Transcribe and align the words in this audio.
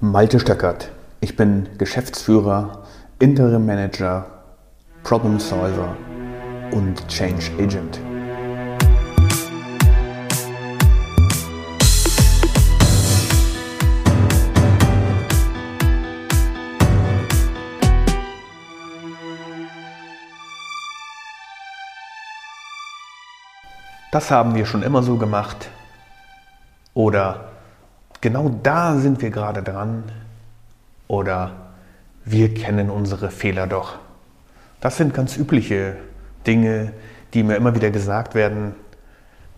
Malte 0.00 0.40
Stöckert. 0.40 0.90
Ich 1.20 1.36
bin 1.36 1.68
Geschäftsführer, 1.78 2.82
Interim 3.20 3.64
Manager, 3.64 4.26
Problem 5.04 5.38
Solver 5.38 5.96
und 6.72 7.06
Change 7.08 7.50
Agent. 7.58 8.00
Das 24.10 24.30
haben 24.30 24.54
wir 24.54 24.66
schon 24.66 24.82
immer 24.82 25.02
so 25.02 25.16
gemacht. 25.16 25.68
Oder 26.94 27.53
genau 28.24 28.48
da 28.62 28.96
sind 28.96 29.20
wir 29.20 29.28
gerade 29.28 29.62
dran. 29.62 30.02
Oder 31.08 31.52
wir 32.24 32.54
kennen 32.54 32.88
unsere 32.88 33.30
Fehler 33.30 33.66
doch. 33.66 33.96
Das 34.80 34.96
sind 34.96 35.12
ganz 35.12 35.36
übliche 35.36 35.96
Dinge, 36.46 36.92
die 37.34 37.42
mir 37.42 37.56
immer 37.56 37.74
wieder 37.74 37.90
gesagt 37.90 38.34
werden, 38.34 38.74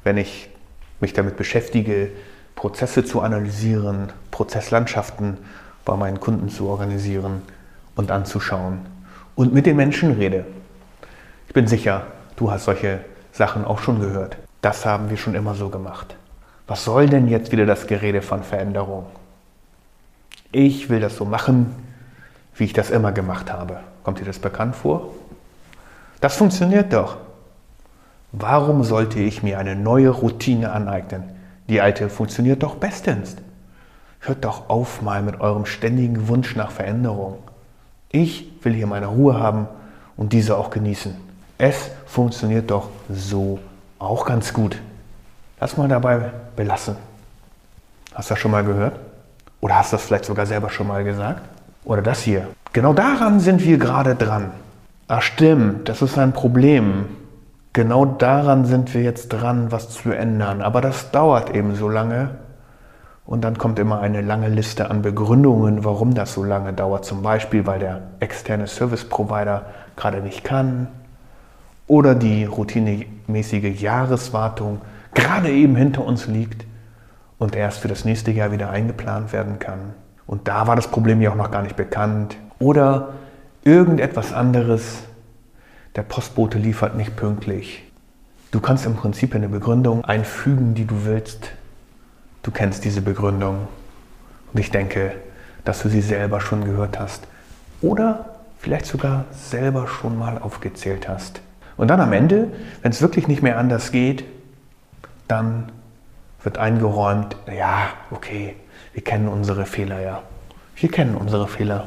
wenn 0.03 0.17
ich 0.17 0.51
mich 0.99 1.13
damit 1.13 1.37
beschäftige, 1.37 2.11
Prozesse 2.57 3.05
zu 3.05 3.21
analysieren, 3.21 4.13
Prozesslandschaften 4.33 5.39
bei 5.85 5.95
meinen 5.95 6.19
Kunden 6.19 6.49
zu 6.49 6.67
organisieren 6.67 7.43
und 7.95 8.11
anzuschauen 8.11 8.81
und 9.37 9.55
mit 9.55 9.67
den 9.67 9.77
Menschen 9.77 10.15
rede. 10.15 10.45
Ich 11.47 11.55
bin 11.55 11.69
sicher, 11.69 12.09
du 12.35 12.51
hast 12.51 12.65
solche 12.65 12.99
Sachen 13.31 13.65
auch 13.65 13.79
schon 13.79 14.01
gehört. 14.01 14.37
Das 14.61 14.85
haben 14.85 15.09
wir 15.09 15.17
schon 15.17 15.37
immer 15.37 15.55
so 15.55 15.69
gemacht. 15.69 16.17
Was 16.67 16.85
soll 16.85 17.09
denn 17.09 17.29
jetzt 17.29 17.53
wieder 17.53 17.67
das 17.67 17.87
Gerede 17.87 18.23
von 18.23 18.43
Veränderung? 18.43 19.07
Ich 20.51 20.89
will 20.89 21.01
das 21.01 21.17
so 21.17 21.25
machen, 21.25 21.75
wie 22.57 22.65
ich 22.65 22.73
das 22.73 22.91
immer 22.91 23.13
gemacht 23.13 23.53
habe. 23.53 23.81
Kommt 24.03 24.19
dir 24.21 24.25
das 24.25 24.39
bekannt 24.39 24.75
vor? 24.75 25.13
Das 26.21 26.37
funktioniert 26.37 26.93
doch. 26.93 27.19
Warum 28.33 28.83
sollte 28.85 29.21
ich 29.21 29.43
mir 29.43 29.59
eine 29.59 29.77
neue 29.77 30.11
Routine 30.11 30.73
aneignen? 30.73 31.25
Die 31.69 31.81
alte 31.81 32.09
funktioniert 32.09 32.63
doch 32.63 32.77
bestens. 32.77 33.37
Hört 34.21 34.45
doch 34.45 34.69
auf 34.69 35.03
mal 35.03 35.23
mit 35.23 35.41
eurem 35.41 35.67
ständigen 35.67 36.29
Wunsch 36.29 36.57
nach 36.57 36.71
Veränderung. 36.71 37.39
Ich 38.11 38.51
will 38.63 38.73
hier 38.73 38.87
meine 38.87 39.07
Ruhe 39.07 39.39
haben 39.39 39.69
und 40.17 40.33
diese 40.33 40.57
auch 40.57 40.71
genießen. 40.71 41.15
Es 41.59 41.91
funktioniert 42.07 42.71
doch 42.71 42.89
so 43.09 43.59
auch 43.99 44.27
ganz 44.27 44.53
gut. 44.53 44.81
Lass 45.59 45.77
mal 45.77 45.89
dabei 45.89 46.31
belassen. 46.55 46.97
Hast 48.15 48.31
du 48.31 48.35
das 48.35 48.41
schon 48.41 48.51
mal 48.51 48.65
gehört? 48.65 48.99
Oder 49.61 49.77
hast 49.77 49.93
du 49.93 49.97
das 49.97 50.05
vielleicht 50.05 50.27
sogar 50.27 50.47
selber 50.47 50.69
schon 50.71 50.87
mal 50.87 51.03
gesagt? 51.03 51.43
Oder 51.85 52.03
das 52.03 52.21
hier. 52.21 52.47
Genau 52.73 52.93
daran 52.93 53.41
sind 53.41 53.65
wir 53.65 53.79
gerade 53.79 54.15
dran. 54.15 54.51
Ach 55.09 55.23
stimmt, 55.23 55.89
das 55.89 56.03
ist 56.03 56.19
ein 56.19 56.33
Problem. 56.33 57.07
Genau 57.73 58.05
daran 58.05 58.65
sind 58.65 58.93
wir 58.93 59.03
jetzt 59.03 59.29
dran, 59.29 59.73
was 59.73 59.91
zu 59.91 60.11
ändern. 60.11 60.61
Aber 60.61 60.81
das 60.81 61.11
dauert 61.11 61.55
eben 61.55 61.75
so 61.75 61.89
lange. 61.89 62.31
Und 63.25 63.43
dann 63.43 63.57
kommt 63.59 63.79
immer 63.79 64.01
eine 64.01 64.21
lange 64.21 64.49
Liste 64.49 64.91
an 64.91 65.03
Begründungen, 65.03 65.85
warum 65.85 66.15
das 66.15 66.35
so 66.35 66.45
lange 66.45 66.73
dauert. 66.73 67.05
Zum 67.05 67.23
Beispiel, 67.23 67.67
weil 67.67 67.79
der 67.79 68.03
externe 68.21 68.67
Service 68.67 69.05
Provider 69.05 69.67
gerade 69.97 70.21
nicht 70.21 70.45
kann 70.45 70.89
oder 71.87 72.15
die 72.15 72.45
routinemäßige 72.45 73.81
Jahreswartung 73.81 74.81
gerade 75.17 75.51
eben 75.51 75.75
hinter 75.75 76.05
uns 76.05 76.27
liegt 76.27 76.65
und 77.39 77.57
erst 77.57 77.81
für 77.81 77.89
das 77.89 78.05
nächste 78.05 78.31
Jahr 78.31 78.53
wieder 78.53 78.71
eingeplant 78.71 79.33
werden 79.33 79.59
kann. 79.59 79.95
Und 80.27 80.47
da 80.47 80.67
war 80.67 80.77
das 80.77 80.89
Problem 80.89 81.21
ja 81.21 81.31
auch 81.31 81.37
noch 81.37 81.51
gar 81.51 81.63
nicht 81.63 81.77
bekannt. 81.77 82.37
Oder 82.59 83.15
irgendetwas 83.65 84.33
anderes, 84.33 85.03
der 85.97 86.03
Postbote 86.03 86.59
liefert 86.59 86.97
nicht 86.97 87.17
pünktlich. 87.17 87.83
Du 88.51 88.61
kannst 88.61 88.87
im 88.87 88.95
Prinzip 88.95 89.35
eine 89.35 89.49
Begründung 89.49 90.05
einfügen, 90.05 90.75
die 90.75 90.85
du 90.85 91.05
willst. 91.05 91.51
Du 92.43 92.51
kennst 92.51 92.85
diese 92.85 93.03
Begründung. 93.03 93.69
Und 94.53 94.61
ich 94.61 94.71
denke, 94.71 95.13
dass 95.65 95.83
du 95.83 95.89
sie 95.89 96.01
selber 96.01 96.41
schon 96.41 96.65
gehört 96.65 96.99
hast. 97.01 97.27
Oder 97.83 98.37
vielleicht 98.59 98.87
sogar 98.87 99.25
selber 99.33 99.89
schon 99.89 100.19
mal 100.19 100.39
aufgezählt 100.39 101.09
hast. 101.09 101.41
Und 101.77 101.89
dann 101.89 102.01
am 102.01 102.13
Ende, 102.13 102.49
wenn 102.83 102.93
es 102.93 103.03
wirklich 103.03 103.29
nicht 103.29 103.43
mehr 103.43 103.59
anders 103.59 103.93
geht, 103.93 104.25
dann 105.29 105.73
wird 106.43 106.59
eingeräumt, 106.59 107.37
ja, 107.53 107.89
okay, 108.11 108.57
wir 108.93 109.03
kennen 109.03 109.29
unsere 109.29 109.67
Fehler 109.67 110.01
ja. 110.01 110.23
Wir 110.77 110.91
kennen 110.91 111.17
unsere 111.17 111.49
Fehler. 111.49 111.87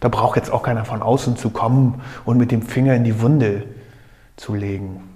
Da 0.00 0.08
braucht 0.08 0.36
jetzt 0.36 0.50
auch 0.50 0.62
keiner 0.62 0.84
von 0.84 1.02
außen 1.02 1.36
zu 1.36 1.50
kommen 1.50 2.02
und 2.24 2.38
mit 2.38 2.50
dem 2.50 2.62
Finger 2.62 2.94
in 2.94 3.04
die 3.04 3.20
Wunde 3.20 3.64
zu 4.36 4.54
legen. 4.54 5.08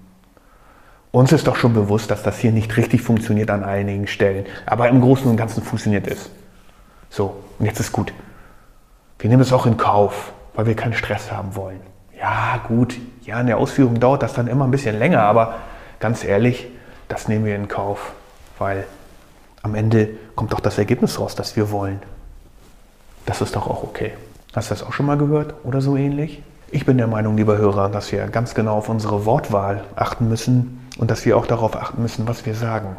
Uns 1.10 1.32
ist 1.32 1.46
doch 1.46 1.56
schon 1.56 1.74
bewusst, 1.74 2.10
dass 2.10 2.22
das 2.22 2.38
hier 2.38 2.50
nicht 2.50 2.76
richtig 2.76 3.00
funktioniert 3.00 3.50
an 3.50 3.62
einigen 3.62 4.06
Stellen, 4.06 4.46
aber 4.66 4.88
im 4.88 5.00
Großen 5.00 5.30
und 5.30 5.36
Ganzen 5.36 5.62
funktioniert 5.62 6.06
es. 6.06 6.30
So, 7.08 7.36
und 7.58 7.66
jetzt 7.66 7.78
ist 7.78 7.92
gut. 7.92 8.12
Wir 9.18 9.30
nehmen 9.30 9.42
es 9.42 9.52
auch 9.52 9.66
in 9.66 9.76
Kauf, 9.76 10.32
weil 10.54 10.66
wir 10.66 10.74
keinen 10.74 10.94
Stress 10.94 11.30
haben 11.30 11.54
wollen. 11.54 11.80
Ja, 12.18 12.60
gut, 12.66 12.98
ja, 13.22 13.40
in 13.40 13.46
der 13.46 13.58
Ausführung 13.58 14.00
dauert 14.00 14.22
das 14.22 14.34
dann 14.34 14.48
immer 14.48 14.64
ein 14.64 14.70
bisschen 14.70 14.98
länger, 14.98 15.22
aber 15.22 15.54
ganz 16.00 16.24
ehrlich, 16.24 16.66
das 17.14 17.28
nehmen 17.28 17.44
wir 17.44 17.54
in 17.54 17.68
Kauf, 17.68 18.12
weil 18.58 18.84
am 19.62 19.76
Ende 19.76 20.08
kommt 20.34 20.52
doch 20.52 20.58
das 20.58 20.78
Ergebnis 20.78 21.20
raus, 21.20 21.36
das 21.36 21.54
wir 21.54 21.70
wollen. 21.70 22.02
Das 23.24 23.40
ist 23.40 23.54
doch 23.54 23.68
auch 23.68 23.84
okay. 23.84 24.14
Hast 24.52 24.70
du 24.70 24.74
das 24.74 24.82
auch 24.82 24.92
schon 24.92 25.06
mal 25.06 25.16
gehört 25.16 25.54
oder 25.62 25.80
so 25.80 25.96
ähnlich? 25.96 26.42
Ich 26.72 26.84
bin 26.84 26.98
der 26.98 27.06
Meinung, 27.06 27.36
lieber 27.36 27.56
Hörer, 27.56 27.88
dass 27.88 28.10
wir 28.10 28.26
ganz 28.26 28.56
genau 28.56 28.78
auf 28.78 28.88
unsere 28.88 29.26
Wortwahl 29.26 29.84
achten 29.94 30.28
müssen 30.28 30.88
und 30.98 31.08
dass 31.08 31.24
wir 31.24 31.36
auch 31.36 31.46
darauf 31.46 31.76
achten 31.76 32.02
müssen, 32.02 32.26
was 32.26 32.46
wir 32.46 32.56
sagen. 32.56 32.96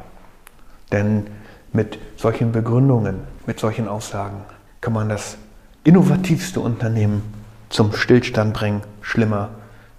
Denn 0.94 1.28
mit 1.74 2.00
solchen 2.16 2.54
Begründungen, 2.54 3.20
mit 3.46 3.60
solchen 3.60 3.90
Aussagen 3.90 4.46
kann 4.80 4.94
man 4.94 5.10
das 5.10 5.36
innovativste 5.84 6.62
Unternehmen 6.62 7.22
zum 7.68 7.92
Stillstand 7.92 8.54
bringen, 8.54 8.82
schlimmer 9.02 9.50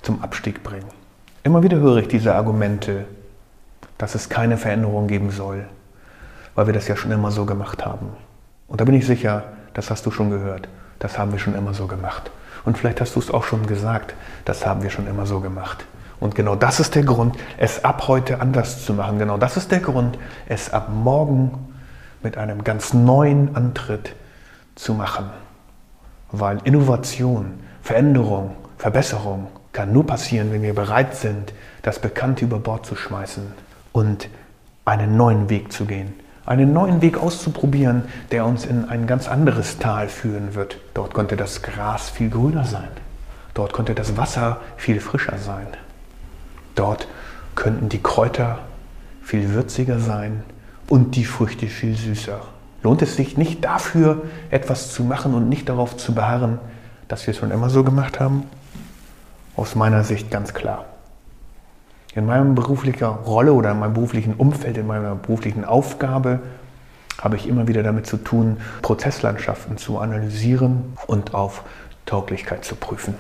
zum 0.01 0.23
Abstieg 0.23 0.63
bringen. 0.63 0.89
Immer 1.43 1.63
wieder 1.63 1.77
höre 1.77 1.99
ich 1.99 2.09
diese 2.09 2.35
Argumente, 2.35 3.05
dass 3.99 4.15
es 4.15 4.29
keine 4.29 4.57
Veränderung 4.57 5.07
geben 5.07 5.31
soll, 5.31 5.65
weil 6.55 6.67
wir 6.67 6.75
das 6.75 6.89
ja 6.89 6.97
schon 6.97 7.13
immer 7.13 7.31
so 7.31 7.47
gemacht 7.47 7.85
haben. 7.85 8.09
Und 8.69 8.81
da 8.81 8.85
bin 8.85 8.95
ich 8.95 9.07
sicher, 9.07 9.45
das 9.75 9.91
hast 9.91 10.07
du 10.07 10.11
schon 10.11 10.31
gehört, 10.31 10.69
das 10.99 11.19
haben 11.19 11.33
wir 11.33 11.39
schon 11.39 11.55
immer 11.55 11.75
so 11.75 11.87
gemacht. 11.87 12.31
Und 12.65 12.77
vielleicht 12.79 13.01
hast 13.01 13.15
du 13.15 13.21
es 13.21 13.31
auch 13.31 13.45
schon 13.45 13.67
gesagt, 13.67 14.15
das 14.45 14.67
haben 14.67 14.83
wir 14.83 14.91
schon 14.91 15.07
immer 15.07 15.27
so 15.27 15.41
gemacht. 15.41 15.87
Und 16.19 16.35
genau 16.35 16.57
das 16.57 16.81
ist 16.81 16.95
der 16.95 17.05
Grund, 17.05 17.37
es 17.59 17.85
ab 17.85 18.09
heute 18.09 18.41
anders 18.41 18.85
zu 18.85 18.95
machen. 18.95 19.19
Genau 19.19 19.37
das 19.37 19.57
ist 19.57 19.71
der 19.71 19.81
Grund, 19.81 20.19
es 20.49 20.73
ab 20.73 20.89
morgen 20.89 21.75
mit 22.23 22.39
einem 22.39 22.65
ganz 22.65 22.95
neuen 22.95 23.55
Antritt 23.55 24.17
zu 24.75 24.95
machen. 24.95 25.27
Weil 26.33 26.59
Innovation, 26.65 27.61
Veränderung, 27.83 28.57
Verbesserung 28.79 29.49
kann 29.73 29.93
nur 29.93 30.07
passieren, 30.07 30.51
wenn 30.53 30.63
wir 30.63 30.75
bereit 30.75 31.15
sind, 31.15 31.53
das 31.83 31.99
Bekannte 31.99 32.47
über 32.47 32.59
Bord 32.59 32.87
zu 32.87 32.97
schmeißen 32.97 33.66
und 33.97 34.29
einen 34.85 35.17
neuen 35.17 35.49
Weg 35.49 35.73
zu 35.73 35.87
gehen. 35.87 36.13
Einen 36.45 36.75
neuen 36.75 37.01
Weg 37.01 37.17
auszuprobieren, 37.17 38.03
der 38.31 38.45
uns 38.45 38.67
in 38.67 38.85
ein 38.85 39.07
ganz 39.07 39.27
anderes 39.27 39.79
Tal 39.79 40.09
führen 40.09 40.55
wird. 40.55 40.77
Dort 40.93 41.15
könnte 41.15 41.35
das 41.35 41.63
Gras 41.63 42.11
viel 42.11 42.29
grüner 42.29 42.65
sein. 42.65 42.89
Dort 43.55 43.73
könnte 43.73 43.95
das 43.95 44.19
Wasser 44.19 44.61
viel 44.77 45.01
frischer 45.01 45.39
sein. 45.39 45.67
Dort 46.75 47.09
könnten 47.55 47.89
die 47.89 48.03
Kräuter 48.03 48.59
viel 49.23 49.55
würziger 49.55 49.99
sein 49.99 50.43
und 50.91 51.17
die 51.17 51.25
Früchte 51.25 51.67
viel 51.67 51.97
süßer. 51.97 52.41
Lohnt 52.83 53.01
es 53.01 53.17
sich 53.17 53.39
nicht 53.39 53.65
dafür, 53.65 54.25
etwas 54.51 54.93
zu 54.93 55.05
machen 55.05 55.33
und 55.33 55.49
nicht 55.49 55.71
darauf 55.71 55.97
zu 55.97 56.15
beharren, 56.15 56.59
dass 57.09 57.27
wir 57.27 57.33
es 57.33 57.39
schon 57.39 57.51
immer 57.51 57.71
so 57.71 57.83
gemacht 57.83 58.21
haben? 58.21 58.43
Aus 59.57 59.75
meiner 59.75 60.05
Sicht 60.05 60.31
ganz 60.31 60.53
klar. 60.53 60.85
In 62.17 62.25
meiner 62.25 62.45
beruflichen 62.47 63.05
Rolle 63.05 63.53
oder 63.53 63.73
in 63.73 63.79
meinem 63.79 63.93
beruflichen 63.93 64.33
Umfeld, 64.33 64.79
in 64.79 64.87
meiner 64.87 65.15
beruflichen 65.17 65.67
Aufgabe 65.67 66.41
habe 67.21 67.37
ich 67.37 67.47
immer 67.47 67.69
wieder 67.69 67.83
damit 67.83 68.07
zu 68.07 68.17
tun, 68.17 68.57
Prozesslandschaften 68.81 69.77
zu 69.77 69.99
analysieren 69.99 70.97
und 71.07 71.35
auf 71.35 71.63
Tauglichkeit 72.07 72.65
zu 72.65 72.75
prüfen. 72.75 73.15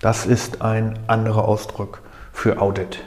Das 0.00 0.26
ist 0.26 0.62
ein 0.62 0.96
anderer 1.08 1.48
Ausdruck 1.48 2.02
für 2.32 2.60
Audit. 2.60 3.02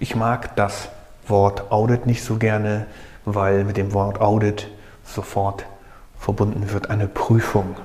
Ich 0.00 0.16
mag 0.16 0.56
das 0.56 0.88
Wort 1.28 1.70
Audit 1.70 2.06
nicht 2.06 2.24
so 2.24 2.34
gerne, 2.34 2.86
weil 3.24 3.62
mit 3.62 3.76
dem 3.76 3.92
Wort 3.92 4.20
Audit 4.20 4.68
sofort 5.04 5.64
verbunden 6.18 6.72
wird 6.72 6.90
eine 6.90 7.06
Prüfung. 7.06 7.76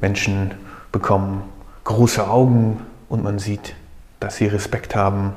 Menschen 0.00 0.52
bekommen 0.92 1.42
große 1.82 2.28
Augen 2.30 2.86
und 3.08 3.24
man 3.24 3.40
sieht, 3.40 3.74
dass 4.22 4.36
sie 4.36 4.46
Respekt 4.46 4.94
haben 4.94 5.34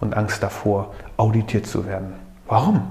und 0.00 0.16
Angst 0.16 0.42
davor, 0.42 0.94
auditiert 1.16 1.66
zu 1.66 1.86
werden. 1.86 2.14
Warum? 2.46 2.82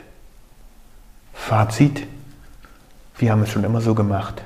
Fazit, 1.33 2.07
wir 3.23 3.31
haben 3.31 3.43
es 3.43 3.51
schon 3.51 3.63
immer 3.63 3.79
so 3.79 3.95
gemacht. 3.95 4.43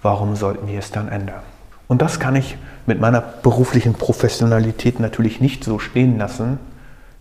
Warum 0.00 0.36
sollten 0.36 0.68
wir 0.68 0.78
es 0.78 0.92
dann 0.92 1.08
ändern? 1.08 1.42
Und 1.88 2.02
das 2.02 2.20
kann 2.20 2.36
ich 2.36 2.56
mit 2.86 3.00
meiner 3.00 3.20
beruflichen 3.20 3.94
Professionalität 3.94 5.00
natürlich 5.00 5.40
nicht 5.40 5.64
so 5.64 5.80
stehen 5.80 6.16
lassen, 6.16 6.60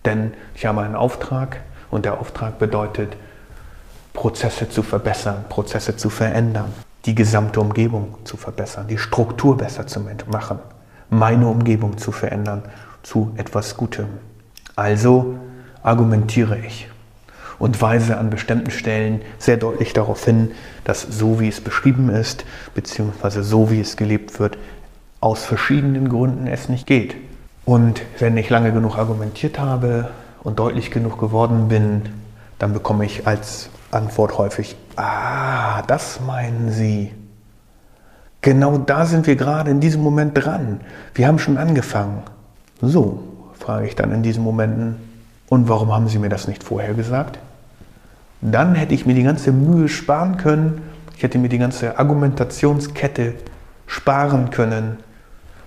denn 0.05 0.35
ich 0.53 0.67
habe 0.67 0.81
einen 0.81 0.95
Auftrag 0.95 1.61
und 1.89 2.05
der 2.05 2.19
Auftrag 2.19 2.59
bedeutet, 2.59 3.17
Prozesse 4.13 4.69
zu 4.69 4.83
verbessern, 4.83 5.45
Prozesse 5.49 5.97
zu 5.97 6.11
verändern, 6.11 6.71
die 7.05 7.15
gesamte 7.15 7.61
Umgebung 7.61 8.19
zu 8.23 8.37
verbessern, 8.37 8.87
die 8.87 8.99
Struktur 8.99 9.57
besser 9.57 9.87
zu 9.87 10.01
machen, 10.31 10.59
meine 11.09 11.47
Umgebung 11.47 11.97
zu 11.97 12.11
verändern 12.11 12.61
zu 13.01 13.33
etwas 13.37 13.75
Gutem. 13.75 14.05
Also 14.75 15.33
argumentiere 15.81 16.59
ich 16.59 16.87
und 17.59 17.81
weise 17.81 18.17
an 18.17 18.29
bestimmten 18.29 18.71
Stellen 18.71 19.21
sehr 19.37 19.57
deutlich 19.57 19.93
darauf 19.93 20.23
hin, 20.23 20.51
dass 20.83 21.01
so 21.01 21.39
wie 21.39 21.47
es 21.47 21.61
beschrieben 21.61 22.09
ist, 22.09 22.45
beziehungsweise 22.73 23.43
so 23.43 23.71
wie 23.71 23.79
es 23.79 23.97
gelebt 23.97 24.39
wird, 24.39 24.57
aus 25.21 25.43
verschiedenen 25.43 26.09
Gründen 26.09 26.47
es 26.47 26.69
nicht 26.69 26.85
geht. 26.85 27.15
Und 27.65 28.01
wenn 28.19 28.37
ich 28.37 28.49
lange 28.49 28.71
genug 28.71 28.97
argumentiert 28.97 29.59
habe 29.59 30.09
und 30.43 30.59
deutlich 30.59 30.91
genug 30.91 31.19
geworden 31.19 31.67
bin, 31.67 32.03
dann 32.59 32.73
bekomme 32.73 33.05
ich 33.05 33.25
als 33.25 33.69
Antwort 33.91 34.37
häufig, 34.37 34.75
ah, 34.95 35.81
das 35.83 36.19
meinen 36.21 36.71
Sie. 36.71 37.11
Genau 38.41 38.77
da 38.77 39.05
sind 39.05 39.25
wir 39.25 39.35
gerade 39.35 39.71
in 39.71 39.79
diesem 39.79 40.03
Moment 40.03 40.33
dran. 40.35 40.81
Wir 41.15 41.27
haben 41.27 41.39
schon 41.39 41.57
angefangen. 41.57 42.21
So, 42.81 43.23
frage 43.57 43.87
ich 43.87 43.95
dann 43.95 44.11
in 44.11 44.21
diesen 44.21 44.43
Momenten, 44.43 44.97
und 45.49 45.69
warum 45.69 45.93
haben 45.93 46.07
Sie 46.07 46.19
mir 46.19 46.29
das 46.29 46.47
nicht 46.47 46.63
vorher 46.63 46.93
gesagt? 46.93 47.39
Dann 48.41 48.75
hätte 48.75 48.93
ich 48.93 49.05
mir 49.05 49.13
die 49.13 49.23
ganze 49.23 49.51
Mühe 49.51 49.87
sparen 49.87 50.37
können, 50.37 50.81
ich 51.15 51.23
hätte 51.23 51.37
mir 51.37 51.49
die 51.49 51.57
ganze 51.57 51.97
Argumentationskette 51.97 53.33
sparen 53.87 54.49
können 54.49 54.97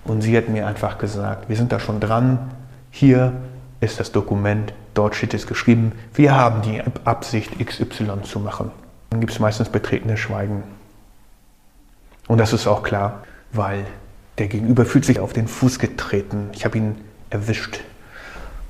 und 0.04 0.22
Sie 0.22 0.34
hätten 0.34 0.52
mir 0.52 0.66
einfach 0.66 0.98
gesagt, 0.98 1.48
wir 1.48 1.56
sind 1.56 1.72
da 1.72 1.80
schon 1.80 2.00
dran, 2.00 2.50
hier 2.90 3.32
ist 3.80 4.00
das 4.00 4.12
Dokument, 4.12 4.72
dort 4.94 5.14
steht 5.14 5.34
es 5.34 5.46
geschrieben, 5.46 5.92
wir 6.14 6.34
haben 6.34 6.62
die 6.62 6.82
Absicht 7.04 7.58
XY 7.64 8.22
zu 8.24 8.40
machen. 8.40 8.70
Dann 9.10 9.20
gibt 9.20 9.32
es 9.32 9.38
meistens 9.38 9.68
betretenes 9.68 10.20
Schweigen. 10.20 10.62
Und 12.26 12.38
das 12.38 12.52
ist 12.52 12.66
auch 12.66 12.82
klar, 12.82 13.22
weil 13.52 13.84
der 14.36 14.48
Gegenüber 14.48 14.84
fühlt 14.84 15.04
sich 15.04 15.18
auf 15.18 15.32
den 15.32 15.48
Fuß 15.48 15.78
getreten. 15.78 16.50
Ich 16.52 16.64
habe 16.64 16.78
ihn 16.78 16.96
erwischt 17.30 17.80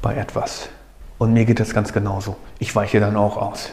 bei 0.00 0.14
etwas. 0.14 0.68
Und 1.18 1.32
mir 1.32 1.44
geht 1.44 1.60
es 1.60 1.74
ganz 1.74 1.92
genauso. 1.92 2.36
Ich 2.58 2.74
weiche 2.74 3.00
dann 3.00 3.16
auch 3.16 3.36
aus. 3.36 3.70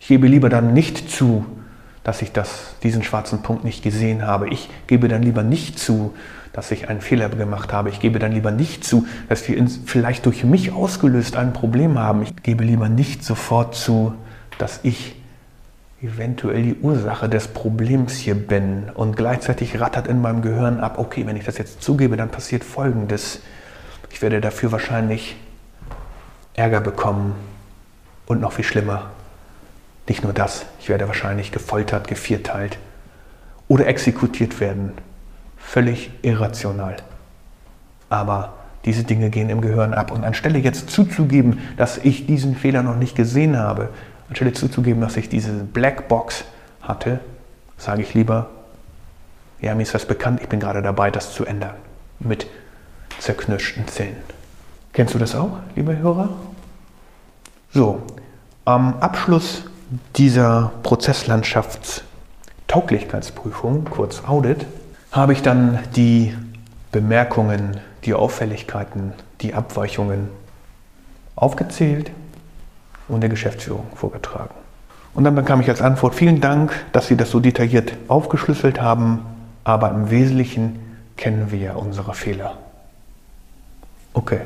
Ich 0.00 0.08
gebe 0.08 0.28
lieber 0.28 0.48
dann 0.48 0.72
nicht 0.72 1.10
zu, 1.10 1.44
dass 2.04 2.22
ich 2.22 2.30
das, 2.30 2.76
diesen 2.84 3.02
schwarzen 3.02 3.42
Punkt 3.42 3.64
nicht 3.64 3.82
gesehen 3.82 4.24
habe. 4.24 4.48
Ich 4.48 4.70
gebe 4.86 5.08
dann 5.08 5.22
lieber 5.22 5.42
nicht 5.42 5.78
zu, 5.78 6.14
dass 6.52 6.70
ich 6.70 6.88
einen 6.88 7.00
Fehler 7.00 7.28
gemacht 7.28 7.72
habe. 7.72 7.88
Ich 7.90 7.98
gebe 7.98 8.20
dann 8.20 8.30
lieber 8.32 8.52
nicht 8.52 8.84
zu, 8.84 9.06
dass 9.28 9.48
wir 9.48 9.66
vielleicht 9.84 10.24
durch 10.24 10.44
mich 10.44 10.72
ausgelöst 10.72 11.36
ein 11.36 11.52
Problem 11.52 11.98
haben. 11.98 12.22
Ich 12.22 12.34
gebe 12.44 12.62
lieber 12.62 12.88
nicht 12.88 13.24
sofort 13.24 13.74
zu, 13.74 14.14
dass 14.56 14.80
ich 14.84 15.16
eventuell 16.00 16.62
die 16.62 16.76
Ursache 16.76 17.28
des 17.28 17.48
Problems 17.48 18.14
hier 18.14 18.36
bin. 18.36 18.84
Und 18.94 19.16
gleichzeitig 19.16 19.80
rattert 19.80 20.06
in 20.06 20.20
meinem 20.20 20.42
Gehirn 20.42 20.78
ab, 20.78 20.98
okay, 20.98 21.26
wenn 21.26 21.36
ich 21.36 21.44
das 21.44 21.58
jetzt 21.58 21.82
zugebe, 21.82 22.16
dann 22.16 22.28
passiert 22.28 22.62
Folgendes. 22.62 23.40
Ich 24.12 24.22
werde 24.22 24.40
dafür 24.40 24.72
wahrscheinlich 24.72 25.36
Ärger 26.56 26.80
bekommen 26.80 27.36
und 28.26 28.40
noch 28.40 28.52
viel 28.52 28.64
schlimmer, 28.64 29.10
nicht 30.08 30.24
nur 30.24 30.32
das, 30.32 30.66
ich 30.80 30.88
werde 30.88 31.06
wahrscheinlich 31.06 31.52
gefoltert, 31.52 32.08
gevierteilt 32.08 32.78
oder 33.68 33.86
exekutiert 33.86 34.60
werden. 34.60 34.92
Völlig 35.58 36.10
irrational. 36.22 36.96
Aber 38.08 38.54
diese 38.84 39.02
Dinge 39.02 39.30
gehen 39.30 39.50
im 39.50 39.60
Gehirn 39.60 39.92
ab. 39.92 40.12
Und 40.12 40.24
anstelle 40.24 40.58
jetzt 40.58 40.90
zuzugeben, 40.90 41.58
dass 41.76 41.98
ich 41.98 42.26
diesen 42.26 42.56
Fehler 42.56 42.82
noch 42.82 42.96
nicht 42.96 43.16
gesehen 43.16 43.58
habe, 43.58 43.90
anstelle 44.28 44.52
zuzugeben, 44.52 45.00
dass 45.00 45.16
ich 45.16 45.28
diese 45.28 45.52
Blackbox 45.52 46.44
hatte, 46.80 47.20
sage 47.76 48.02
ich 48.02 48.14
lieber, 48.14 48.48
ja, 49.60 49.74
mir 49.74 49.82
ist 49.82 49.94
das 49.94 50.06
bekannt, 50.06 50.40
ich 50.40 50.48
bin 50.48 50.60
gerade 50.60 50.82
dabei, 50.82 51.10
das 51.10 51.32
zu 51.32 51.44
ändern. 51.44 51.74
Mit 52.20 52.46
zerknirschten 53.18 53.88
Zähnen. 53.88 54.16
Kennst 54.96 55.12
du 55.12 55.18
das 55.18 55.34
auch, 55.34 55.50
liebe 55.74 55.98
Hörer? 55.98 56.30
So, 57.70 58.00
am 58.64 58.94
Abschluss 59.00 59.64
dieser 60.16 60.72
Prozesslandschaftstauglichkeitsprüfung, 60.84 63.84
kurz 63.90 64.22
Audit, 64.26 64.64
habe 65.12 65.34
ich 65.34 65.42
dann 65.42 65.80
die 65.96 66.32
Bemerkungen, 66.92 67.78
die 68.06 68.14
Auffälligkeiten, 68.14 69.12
die 69.42 69.52
Abweichungen 69.52 70.30
aufgezählt 71.34 72.10
und 73.08 73.20
der 73.20 73.28
Geschäftsführung 73.28 73.84
vorgetragen. 73.96 74.54
Und 75.12 75.24
dann 75.24 75.34
bekam 75.34 75.60
ich 75.60 75.68
als 75.68 75.82
Antwort, 75.82 76.14
vielen 76.14 76.40
Dank, 76.40 76.72
dass 76.92 77.08
Sie 77.08 77.18
das 77.18 77.30
so 77.30 77.40
detailliert 77.40 77.92
aufgeschlüsselt 78.08 78.80
haben, 78.80 79.26
aber 79.62 79.90
im 79.90 80.08
Wesentlichen 80.08 80.78
kennen 81.18 81.50
wir 81.50 81.76
unsere 81.76 82.14
Fehler. 82.14 82.56
Okay, 84.14 84.40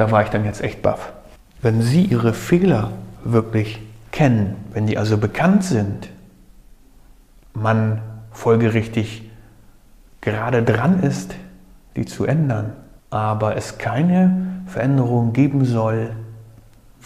da 0.00 0.10
war 0.10 0.22
ich 0.22 0.30
dann 0.30 0.46
jetzt 0.46 0.62
echt 0.62 0.80
baff. 0.80 1.12
Wenn 1.60 1.82
Sie 1.82 2.04
Ihre 2.04 2.32
Fehler 2.32 2.90
wirklich 3.22 3.82
kennen, 4.12 4.56
wenn 4.72 4.86
die 4.86 4.96
also 4.96 5.18
bekannt 5.18 5.62
sind, 5.62 6.08
man 7.52 8.00
folgerichtig 8.32 9.30
gerade 10.22 10.62
dran 10.62 11.02
ist, 11.02 11.34
die 11.96 12.06
zu 12.06 12.24
ändern, 12.24 12.72
aber 13.10 13.56
es 13.56 13.76
keine 13.76 14.62
Veränderung 14.66 15.34
geben 15.34 15.66
soll, 15.66 16.12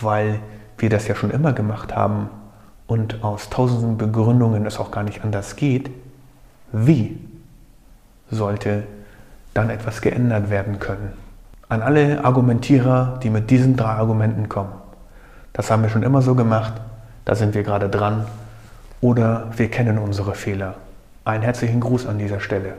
weil 0.00 0.38
wir 0.78 0.88
das 0.88 1.08
ja 1.08 1.16
schon 1.16 1.32
immer 1.32 1.52
gemacht 1.52 1.96
haben 1.96 2.28
und 2.86 3.24
aus 3.24 3.50
tausenden 3.50 3.98
Begründungen 3.98 4.66
es 4.66 4.78
auch 4.78 4.92
gar 4.92 5.02
nicht 5.02 5.24
anders 5.24 5.56
geht, 5.56 5.90
wie 6.70 7.18
sollte 8.30 8.84
dann 9.52 9.68
etwas 9.68 10.00
geändert 10.00 10.48
werden 10.48 10.78
können? 10.78 11.23
An 11.68 11.82
alle 11.82 12.24
Argumentierer, 12.24 13.18
die 13.22 13.30
mit 13.30 13.50
diesen 13.50 13.76
drei 13.76 13.92
Argumenten 13.92 14.48
kommen. 14.48 14.72
Das 15.52 15.70
haben 15.70 15.82
wir 15.82 15.90
schon 15.90 16.02
immer 16.02 16.22
so 16.22 16.34
gemacht 16.34 16.74
da 17.24 17.34
sind 17.34 17.54
wir 17.54 17.62
gerade 17.62 17.88
dran. 17.88 18.26
Oder 19.00 19.48
wir 19.56 19.70
kennen 19.70 19.98
unsere 19.98 20.34
Fehler. 20.34 20.74
Einen 21.24 21.42
herzlichen 21.42 21.80
Gruß 21.80 22.06
an 22.06 22.18
dieser 22.18 22.40
Stelle. 22.40 22.74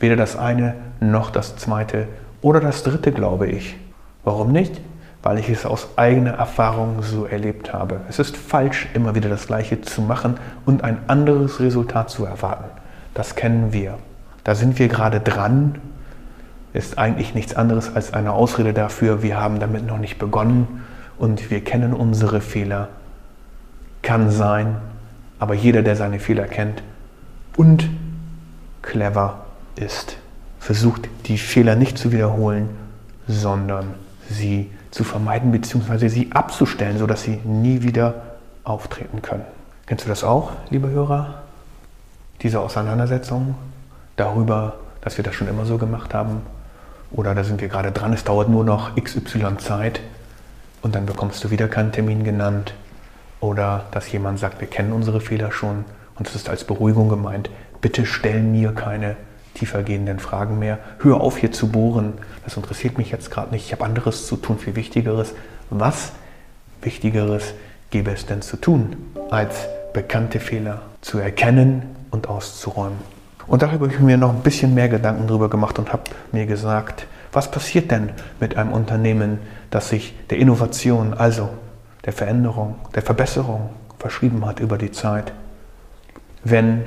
Weder 0.00 0.16
das 0.16 0.36
eine 0.36 0.74
noch 1.00 1.30
das 1.30 1.56
zweite 1.56 2.06
oder 2.40 2.60
das 2.60 2.82
dritte 2.82 3.12
glaube 3.12 3.46
ich. 3.46 3.76
Warum 4.24 4.52
nicht? 4.52 4.80
Weil 5.22 5.38
ich 5.38 5.48
es 5.48 5.66
aus 5.66 5.88
eigener 5.96 6.34
Erfahrung 6.34 7.02
so 7.02 7.26
erlebt 7.26 7.72
habe. 7.72 8.00
Es 8.08 8.18
ist 8.18 8.36
falsch, 8.36 8.88
immer 8.94 9.14
wieder 9.14 9.28
das 9.28 9.48
Gleiche 9.48 9.80
zu 9.80 10.02
machen 10.02 10.38
und 10.64 10.84
ein 10.84 10.98
anderes 11.08 11.58
Resultat 11.58 12.10
zu 12.10 12.24
erwarten. 12.24 12.70
Das 13.14 13.34
kennen 13.34 13.72
wir. 13.72 13.98
Da 14.44 14.54
sind 14.54 14.78
wir 14.78 14.88
gerade 14.88 15.20
dran. 15.20 15.80
Ist 16.72 16.98
eigentlich 16.98 17.34
nichts 17.34 17.54
anderes 17.54 17.94
als 17.94 18.12
eine 18.12 18.32
Ausrede 18.32 18.72
dafür, 18.72 19.22
wir 19.22 19.40
haben 19.40 19.58
damit 19.58 19.86
noch 19.86 19.98
nicht 19.98 20.18
begonnen 20.18 20.84
und 21.18 21.50
wir 21.50 21.64
kennen 21.64 21.94
unsere 21.94 22.40
Fehler 22.40 22.88
kann 24.02 24.30
sein, 24.30 24.76
aber 25.38 25.54
jeder, 25.54 25.82
der 25.82 25.96
seine 25.96 26.18
Fehler 26.18 26.44
kennt 26.44 26.82
und 27.56 27.88
clever 28.82 29.44
ist, 29.76 30.16
versucht, 30.58 31.08
die 31.26 31.38
Fehler 31.38 31.76
nicht 31.76 31.98
zu 31.98 32.12
wiederholen, 32.12 32.70
sondern 33.26 33.94
sie 34.28 34.70
zu 34.90 35.04
vermeiden 35.04 35.52
bzw. 35.52 36.08
sie 36.08 36.32
abzustellen, 36.32 36.98
sodass 36.98 37.22
sie 37.22 37.36
nie 37.44 37.82
wieder 37.82 38.22
auftreten 38.64 39.22
können. 39.22 39.44
Kennst 39.86 40.04
du 40.04 40.08
das 40.08 40.24
auch, 40.24 40.52
liebe 40.70 40.88
Hörer? 40.88 41.42
Diese 42.42 42.60
Auseinandersetzung 42.60 43.56
darüber, 44.16 44.76
dass 45.00 45.16
wir 45.16 45.24
das 45.24 45.34
schon 45.34 45.48
immer 45.48 45.66
so 45.66 45.78
gemacht 45.78 46.14
haben? 46.14 46.42
Oder 47.10 47.34
da 47.34 47.44
sind 47.44 47.60
wir 47.60 47.68
gerade 47.68 47.92
dran, 47.92 48.12
es 48.12 48.24
dauert 48.24 48.48
nur 48.48 48.64
noch 48.64 48.94
XY 48.96 49.56
Zeit 49.58 50.00
und 50.82 50.94
dann 50.94 51.06
bekommst 51.06 51.42
du 51.42 51.50
wieder 51.50 51.68
keinen 51.68 51.92
Termin 51.92 52.24
genannt. 52.24 52.74
Oder 53.40 53.84
dass 53.92 54.10
jemand 54.10 54.38
sagt, 54.38 54.60
wir 54.60 54.68
kennen 54.68 54.92
unsere 54.92 55.20
Fehler 55.20 55.52
schon 55.52 55.84
und 56.18 56.28
es 56.28 56.34
ist 56.34 56.48
als 56.48 56.64
Beruhigung 56.64 57.08
gemeint, 57.08 57.50
bitte 57.80 58.04
stell 58.04 58.42
mir 58.42 58.72
keine 58.72 59.16
tiefergehenden 59.54 60.18
Fragen 60.18 60.58
mehr. 60.58 60.78
Hör 61.00 61.20
auf 61.20 61.38
hier 61.38 61.52
zu 61.52 61.68
bohren, 61.68 62.14
das 62.44 62.56
interessiert 62.56 62.98
mich 62.98 63.10
jetzt 63.10 63.30
gerade 63.30 63.52
nicht, 63.52 63.66
ich 63.66 63.72
habe 63.72 63.84
anderes 63.84 64.26
zu 64.26 64.36
tun, 64.36 64.58
viel 64.58 64.76
Wichtigeres. 64.76 65.34
Was 65.70 66.12
Wichtigeres 66.82 67.54
gäbe 67.90 68.10
es 68.10 68.26
denn 68.26 68.42
zu 68.42 68.56
tun, 68.56 68.96
als 69.30 69.66
bekannte 69.92 70.40
Fehler 70.40 70.82
zu 71.00 71.18
erkennen 71.18 71.96
und 72.10 72.28
auszuräumen? 72.28 73.17
Und 73.48 73.62
da 73.62 73.72
habe 73.72 73.88
ich 73.88 73.98
mir 73.98 74.18
noch 74.18 74.30
ein 74.30 74.42
bisschen 74.42 74.74
mehr 74.74 74.88
Gedanken 74.88 75.26
drüber 75.26 75.48
gemacht 75.48 75.78
und 75.78 75.92
habe 75.92 76.04
mir 76.32 76.46
gesagt, 76.46 77.06
was 77.32 77.50
passiert 77.50 77.90
denn 77.90 78.10
mit 78.40 78.56
einem 78.56 78.72
Unternehmen, 78.72 79.38
das 79.70 79.88
sich 79.88 80.14
der 80.28 80.38
Innovation, 80.38 81.14
also 81.14 81.48
der 82.04 82.12
Veränderung, 82.12 82.76
der 82.94 83.02
Verbesserung 83.02 83.70
verschrieben 83.98 84.46
hat 84.46 84.60
über 84.60 84.78
die 84.78 84.92
Zeit, 84.92 85.32
wenn 86.44 86.84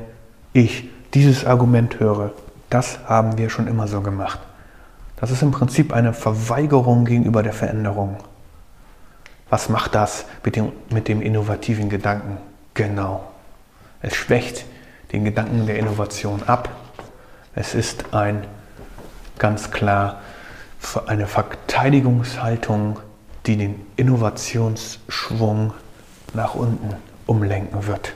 ich 0.54 0.90
dieses 1.14 1.46
Argument 1.46 2.00
höre, 2.00 2.32
das 2.70 3.00
haben 3.06 3.38
wir 3.38 3.50
schon 3.50 3.68
immer 3.68 3.88
so 3.88 4.02
gemacht. 4.02 4.40
Das 5.18 5.30
ist 5.30 5.42
im 5.42 5.52
Prinzip 5.52 5.94
eine 5.94 6.14
Verweigerung 6.14 7.06
gegenüber 7.06 7.44
der 7.44 7.54
Veränderung. 7.54 8.18
Was 9.50 9.68
macht 9.68 9.94
das 9.94 10.26
mit 10.44 10.56
dem, 10.56 10.72
mit 10.90 11.08
dem 11.08 11.22
innovativen 11.22 11.90
Gedanken? 11.90 12.38
Genau. 12.74 13.24
Es 14.02 14.16
schwächt 14.16 14.66
den 15.12 15.26
Gedanken 15.26 15.66
der 15.66 15.78
Innovation 15.78 16.44
ab. 16.48 16.70
Es 17.56 17.76
ist 17.76 18.14
ein 18.14 18.46
ganz 19.38 19.72
klar 19.72 20.22
eine 21.06 21.28
Verteidigungshaltung, 21.28 23.00
die 23.46 23.58
den 23.58 23.86
Innovationsschwung 23.96 25.74
nach 26.34 26.56
unten 26.56 26.96
umlenken 27.26 27.88
wird. 27.88 28.14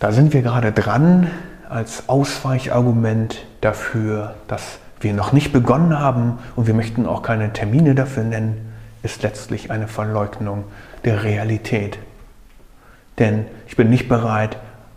Da 0.00 0.12
sind 0.12 0.32
wir 0.32 0.42
gerade 0.42 0.72
dran 0.72 1.30
als 1.68 2.08
Ausweichargument 2.08 3.44
dafür, 3.60 4.34
dass 4.48 4.78
wir 5.00 5.12
noch 5.12 5.32
nicht 5.32 5.52
begonnen 5.52 5.98
haben 5.98 6.38
und 6.56 6.66
wir 6.66 6.74
möchten 6.74 7.06
auch 7.06 7.22
keine 7.22 7.52
Termine 7.52 7.94
dafür 7.94 8.24
nennen, 8.24 8.72
ist 9.02 9.22
letztlich 9.22 9.70
eine 9.70 9.86
Verleugnung 9.86 10.64
der 11.04 11.24
Realität. 11.24 11.98
Denn 13.18 13.46
ich 13.66 13.76
bin 13.76 13.90
nicht 13.90 14.08
bereit 14.08 14.56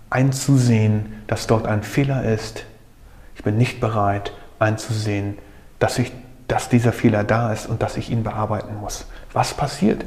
einzusehen, 0.09 1.23
dass 1.27 1.47
dort 1.47 1.67
ein 1.67 1.83
Fehler 1.83 2.23
ist. 2.23 2.65
Ich 3.35 3.43
bin 3.43 3.57
nicht 3.57 3.79
bereit 3.79 4.33
einzusehen, 4.59 5.37
dass, 5.79 5.99
ich, 5.99 6.11
dass 6.47 6.69
dieser 6.69 6.91
Fehler 6.91 7.23
da 7.23 7.51
ist 7.51 7.67
und 7.67 7.81
dass 7.81 7.97
ich 7.97 8.09
ihn 8.09 8.23
bearbeiten 8.23 8.77
muss. 8.79 9.05
Was 9.33 9.53
passiert 9.53 10.05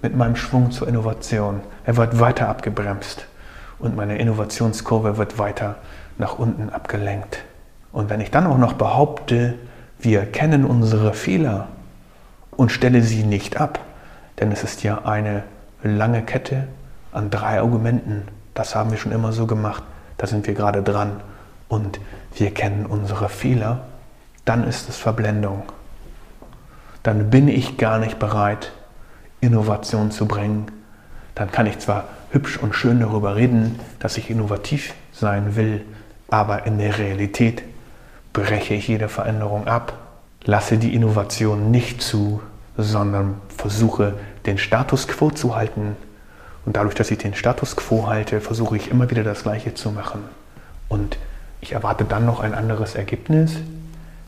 mit 0.00 0.16
meinem 0.16 0.36
Schwung 0.36 0.70
zur 0.70 0.88
Innovation? 0.88 1.60
Er 1.84 1.96
wird 1.96 2.20
weiter 2.20 2.48
abgebremst 2.48 3.26
und 3.78 3.96
meine 3.96 4.18
Innovationskurve 4.18 5.16
wird 5.16 5.38
weiter 5.38 5.76
nach 6.18 6.38
unten 6.38 6.70
abgelenkt. 6.70 7.44
Und 7.92 8.10
wenn 8.10 8.20
ich 8.20 8.30
dann 8.30 8.46
auch 8.46 8.58
noch 8.58 8.74
behaupte, 8.74 9.54
wir 9.98 10.24
kennen 10.26 10.64
unsere 10.64 11.14
Fehler 11.14 11.68
und 12.56 12.70
stelle 12.70 13.02
sie 13.02 13.24
nicht 13.24 13.60
ab, 13.60 13.80
denn 14.40 14.52
es 14.52 14.62
ist 14.62 14.82
ja 14.82 15.04
eine 15.04 15.42
lange 15.82 16.22
Kette 16.22 16.68
an 17.12 17.30
drei 17.30 17.60
Argumenten. 17.60 18.22
Das 18.54 18.74
haben 18.74 18.90
wir 18.90 18.98
schon 18.98 19.12
immer 19.12 19.32
so 19.32 19.46
gemacht, 19.46 19.82
da 20.18 20.26
sind 20.26 20.46
wir 20.46 20.54
gerade 20.54 20.82
dran 20.82 21.20
und 21.68 22.00
wir 22.34 22.52
kennen 22.52 22.86
unsere 22.86 23.28
Fehler, 23.28 23.80
dann 24.44 24.64
ist 24.64 24.88
es 24.88 24.96
Verblendung. 24.96 25.62
Dann 27.02 27.30
bin 27.30 27.48
ich 27.48 27.78
gar 27.78 27.98
nicht 27.98 28.18
bereit, 28.18 28.72
Innovation 29.40 30.10
zu 30.10 30.26
bringen. 30.26 30.70
Dann 31.34 31.50
kann 31.50 31.66
ich 31.66 31.78
zwar 31.78 32.04
hübsch 32.30 32.58
und 32.58 32.74
schön 32.74 33.00
darüber 33.00 33.36
reden, 33.36 33.78
dass 33.98 34.16
ich 34.16 34.30
innovativ 34.30 34.94
sein 35.12 35.56
will, 35.56 35.84
aber 36.28 36.66
in 36.66 36.78
der 36.78 36.98
Realität 36.98 37.62
breche 38.32 38.74
ich 38.74 38.88
jede 38.88 39.08
Veränderung 39.08 39.66
ab, 39.66 39.94
lasse 40.44 40.78
die 40.78 40.94
Innovation 40.94 41.70
nicht 41.70 42.02
zu, 42.02 42.40
sondern 42.76 43.34
versuche 43.54 44.14
den 44.46 44.58
Status 44.58 45.08
quo 45.08 45.30
zu 45.30 45.54
halten. 45.54 45.96
Und 46.64 46.76
dadurch, 46.76 46.94
dass 46.94 47.10
ich 47.10 47.18
den 47.18 47.34
Status 47.34 47.76
quo 47.76 48.06
halte, 48.06 48.40
versuche 48.40 48.76
ich 48.76 48.90
immer 48.90 49.10
wieder 49.10 49.24
das 49.24 49.42
Gleiche 49.42 49.74
zu 49.74 49.90
machen. 49.90 50.22
Und 50.88 51.18
ich 51.60 51.72
erwarte 51.72 52.04
dann 52.04 52.26
noch 52.26 52.40
ein 52.40 52.54
anderes 52.54 52.94
Ergebnis. 52.94 53.56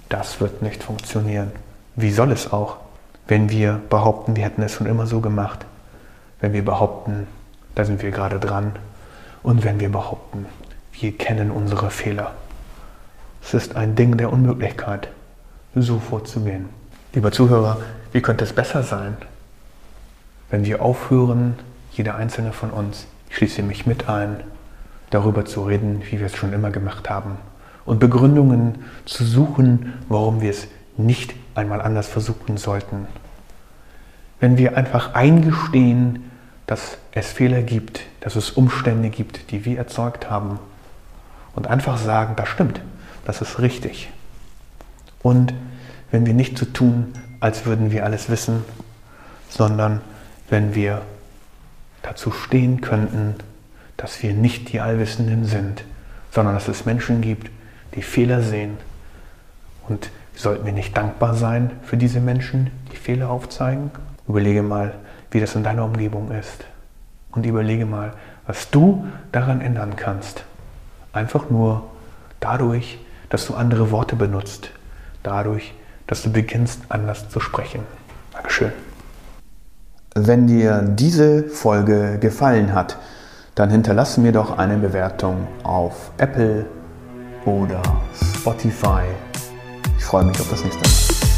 Das 0.09 0.41
wird 0.41 0.63
nicht 0.63 0.83
funktionieren. 0.83 1.53
Wie 1.97 2.11
soll 2.11 2.33
es 2.33 2.53
auch, 2.53 2.79
wenn 3.29 3.51
wir 3.51 3.81
behaupten, 3.89 4.37
wir 4.37 4.45
hätten 4.45 4.63
es 4.63 4.73
schon 4.73 4.87
immer 4.87 5.07
so 5.07 5.21
gemacht? 5.21 5.65
Wenn 6.41 6.53
wir 6.53 6.65
behaupten, 6.65 7.27
da 7.75 7.85
sind 7.85 8.03
wir 8.03 8.11
gerade 8.11 8.41
dran. 8.41 8.73
Und 9.43 9.65
wenn 9.65 9.79
wir 9.79 9.91
behaupten, 9.91 10.47
wir 10.93 11.17
kennen 11.17 11.51
unsere 11.51 11.91
Fehler. 11.91 12.33
Es 13.43 13.55
ist 13.55 13.77
ein 13.77 13.95
Ding 13.95 14.17
der 14.17 14.33
Unmöglichkeit, 14.33 15.09
so 15.75 15.99
vorzugehen. 15.99 16.69
Lieber 17.13 17.31
Zuhörer, 17.31 17.79
wie 18.13 18.23
könnte 18.23 18.45
es 18.45 18.53
besser 18.53 18.83
sein, 18.83 19.17
wenn 20.51 20.65
wir 20.65 20.83
aufhören, 20.83 21.59
jeder 21.97 22.17
einzelne 22.17 22.53
von 22.53 22.71
uns, 22.71 23.07
ich 23.31 23.37
schließe 23.37 23.63
mich 23.63 23.87
mit 23.87 24.09
ein, 24.09 24.41
darüber 25.11 25.45
zu 25.45 25.63
reden, 25.65 26.03
wie 26.11 26.19
wir 26.19 26.27
es 26.27 26.37
schon 26.37 26.53
immer 26.53 26.71
gemacht 26.71 27.09
haben 27.09 27.39
und 27.85 28.01
Begründungen 28.01 28.85
zu 29.05 29.25
suchen, 29.25 29.95
warum 30.09 30.41
wir 30.41 30.51
es 30.51 30.67
nicht 30.97 31.35
einmal 31.55 31.81
anders 31.81 32.09
versuchen 32.09 32.57
sollten. 32.57 33.07
Wenn 34.41 34.59
wir 34.59 34.77
einfach 34.77 35.15
eingestehen, 35.15 36.31
dass 36.67 36.99
es 37.13 37.31
Fehler 37.31 37.63
gibt, 37.63 38.01
dass 38.21 38.37
es 38.37 38.51
Umstände 38.51 39.11
gibt, 39.11 39.51
die 39.51 39.65
wir 39.65 39.79
erzeugt 39.79 40.31
haben 40.31 40.59
und 41.55 41.67
einfach 41.67 41.99
sagen, 41.99 42.35
das 42.37 42.49
stimmt, 42.49 42.81
das 43.25 43.41
ist 43.41 43.61
richtig. 43.61 44.11
Und 45.23 45.55
wenn 46.11 46.27
wir 46.27 46.35
nicht 46.35 46.59
so 46.59 46.67
tun, 46.67 47.13
als 47.41 47.67
würden 47.67 47.91
wir 47.91 48.05
alles 48.05 48.29
wissen, 48.29 48.65
sondern 49.49 50.01
wenn 50.49 50.75
wir 50.75 51.03
dazu 52.05 52.31
stehen 52.31 52.81
könnten, 52.81 53.35
dass 53.97 54.23
wir 54.23 54.33
nicht 54.33 54.73
die 54.73 54.81
Allwissenden 54.81 55.45
sind, 55.45 55.85
sondern 56.31 56.55
dass 56.55 56.69
es 56.69 56.85
Menschen 56.85 57.21
gibt, 57.21 57.51
die 57.95 58.03
Fehler 58.03 58.43
sehen. 58.43 58.77
Und 59.89 60.11
sollten 60.35 60.67
wir 60.67 60.73
nicht 60.73 60.97
dankbar 60.97 61.35
sein 61.35 61.71
für 61.83 61.97
diese 61.97 62.21
Menschen, 62.21 62.71
die 62.93 62.97
Fehler 62.97 63.31
aufzeigen? 63.31 63.91
Überlege 64.29 64.63
mal, 64.63 64.95
wie 65.31 65.41
das 65.41 65.55
in 65.55 65.65
deiner 65.65 65.85
Umgebung 65.85 66.31
ist. 66.31 66.65
Und 67.31 67.47
überlege 67.47 67.87
mal, 67.87 68.13
was 68.47 68.71
du 68.71 69.07
daran 69.33 69.61
ändern 69.61 69.97
kannst. 69.97 70.45
Einfach 71.13 71.51
nur 71.51 71.91
dadurch, 72.41 72.99
dass 73.31 73.47
du 73.47 73.55
andere 73.55 73.91
Worte 73.91 74.17
benutzt. 74.17 74.71
Dadurch, 75.23 75.73
dass 76.07 76.23
du 76.23 76.31
beginnst, 76.31 76.83
anders 76.89 77.29
zu 77.29 77.41
sprechen. 77.41 77.81
Dankeschön. 78.33 78.73
Wenn 80.17 80.47
dir 80.47 80.81
diese 80.81 81.43
Folge 81.49 82.19
gefallen 82.21 82.73
hat, 82.73 82.99
dann 83.57 83.71
hinterlasse 83.71 84.21
mir 84.21 84.31
doch 84.31 84.59
eine 84.59 84.77
Bewertung 84.77 85.49
auf 85.65 86.13
Apple 86.19 86.67
oder 87.45 87.83
Spotify. 88.39 89.03
Ich 89.99 90.05
freue 90.05 90.23
mich 90.23 90.39
auf 90.39 90.49
das 90.51 90.63
nächste 90.63 90.83
Mal. 90.83 91.34